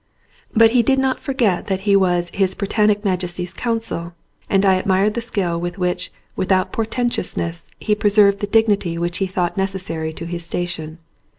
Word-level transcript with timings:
But 0.55 0.71
he 0.71 0.81
did 0.81 0.97
not 0.97 1.19
forget 1.19 1.67
that 1.67 1.81
he 1.81 1.95
was 1.95 2.31
His 2.33 2.55
Britannic 2.55 3.05
Majesty's 3.05 3.53
Consul 3.53 4.13
and 4.49 4.65
I 4.65 4.73
admired 4.77 5.13
the 5.13 5.21
skill 5.21 5.61
with 5.61 5.77
which 5.77 6.11
without 6.35 6.73
portentousness 6.73 7.67
he 7.79 7.93
preserved 7.93 8.39
the 8.39 8.47
dig 8.47 8.65
nity 8.65 8.97
which 8.97 9.19
'he 9.19 9.27
thought 9.27 9.57
necessary 9.57 10.11
to 10.13 10.25
his 10.25 10.43
station. 10.43 10.97